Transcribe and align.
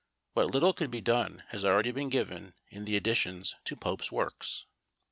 What 0.33 0.49
little 0.49 0.73
could 0.73 0.89
be 0.89 0.99
done 0.99 1.43
has 1.49 1.63
already 1.63 1.91
been 1.91 2.09
given 2.09 2.55
in 2.69 2.85
the 2.85 2.95
additions 2.97 3.55
to 3.65 3.75
Pope's 3.75 4.11
works. 4.11 4.65